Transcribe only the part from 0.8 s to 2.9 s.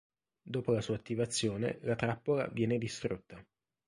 sua attivazione la trappola viene